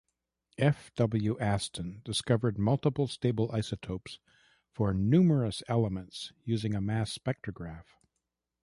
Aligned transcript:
F. 0.57 0.91
W. 0.95 1.37
Aston 1.39 2.01
discovered 2.03 2.57
multiple 2.57 3.05
stable 3.05 3.51
isotopes 3.53 4.17
for 4.71 4.95
numerous 4.95 5.61
elements 5.67 6.33
using 6.43 6.73
a 6.73 6.81
mass 6.81 7.15
spectrograph. 7.15 7.85